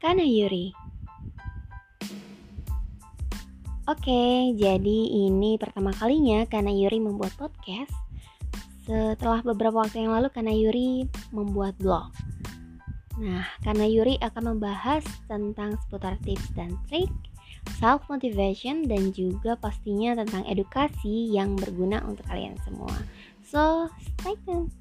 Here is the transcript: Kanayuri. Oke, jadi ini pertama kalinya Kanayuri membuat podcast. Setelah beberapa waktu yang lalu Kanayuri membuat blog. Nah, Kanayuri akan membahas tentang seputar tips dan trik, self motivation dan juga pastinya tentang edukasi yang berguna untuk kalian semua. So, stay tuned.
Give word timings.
Kanayuri. 0.00 0.72
Oke, 3.84 4.56
jadi 4.56 4.98
ini 5.28 5.60
pertama 5.60 5.92
kalinya 5.92 6.48
Kanayuri 6.48 7.04
membuat 7.04 7.36
podcast. 7.36 7.92
Setelah 8.88 9.44
beberapa 9.44 9.84
waktu 9.84 10.08
yang 10.08 10.16
lalu 10.16 10.32
Kanayuri 10.32 11.04
membuat 11.36 11.76
blog. 11.76 12.16
Nah, 13.20 13.44
Kanayuri 13.60 14.16
akan 14.24 14.56
membahas 14.56 15.04
tentang 15.28 15.76
seputar 15.84 16.16
tips 16.24 16.48
dan 16.56 16.80
trik, 16.88 17.12
self 17.76 18.00
motivation 18.08 18.88
dan 18.88 19.12
juga 19.12 19.52
pastinya 19.60 20.16
tentang 20.16 20.48
edukasi 20.48 21.28
yang 21.28 21.60
berguna 21.60 22.00
untuk 22.08 22.24
kalian 22.24 22.56
semua. 22.64 22.96
So, 23.44 23.92
stay 24.16 24.32
tuned. 24.48 24.79